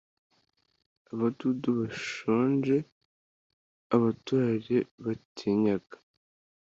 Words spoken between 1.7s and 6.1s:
bashonje abaturage batinyaga